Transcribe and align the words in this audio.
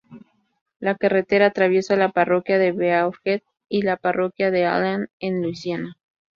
La 0.79 0.95
carretera 0.95 1.45
atraviesa 1.45 1.95
la 1.95 2.09
parroquia 2.09 2.57
de 2.57 2.71
Beauregard 2.71 3.43
y 3.69 3.83
la 3.83 3.97
parroquia 3.97 4.49
de 4.49 4.65
Allen 4.65 5.09
en 5.19 5.43
Luisiana. 5.43 5.93